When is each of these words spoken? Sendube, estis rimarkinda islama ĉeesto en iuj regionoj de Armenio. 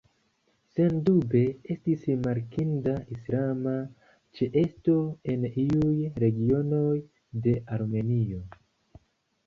Sendube, 0.77 1.41
estis 1.75 2.07
rimarkinda 2.11 2.95
islama 3.17 3.75
ĉeesto 4.41 4.97
en 5.35 5.47
iuj 5.53 5.95
regionoj 6.27 6.99
de 7.47 7.59
Armenio. 7.79 8.47